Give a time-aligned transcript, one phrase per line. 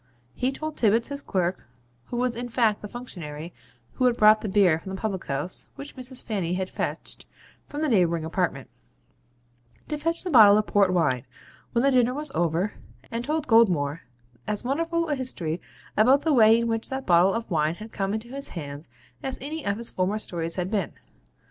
[0.33, 1.67] He told Tibbits, his clerk
[2.05, 3.53] (who was in fact the functionary
[3.93, 6.25] who had brought the beer from the public house, which Mrs.
[6.25, 7.27] Fanny had fetched
[7.67, 8.67] from the neighbouring apartment)
[9.89, 11.27] to fetch 'the bottle of port wine,'
[11.73, 12.73] when the dinner was over;
[13.11, 13.99] and told Goldmore
[14.47, 15.61] as wonderful a history
[15.95, 18.89] about the way in which that bottle of wine had come into his hands
[19.21, 20.93] as any of his former stories had been.